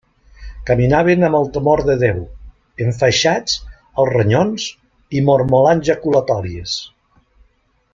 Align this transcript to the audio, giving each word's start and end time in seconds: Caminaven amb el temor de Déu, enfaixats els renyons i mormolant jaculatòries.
Caminaven 0.69 1.25
amb 1.27 1.37
el 1.39 1.45
temor 1.57 1.83
de 1.89 1.95
Déu, 2.05 2.23
enfaixats 2.87 3.61
els 3.75 4.11
renyons 4.17 4.67
i 5.21 5.25
mormolant 5.31 5.89
jaculatòries. 5.93 6.79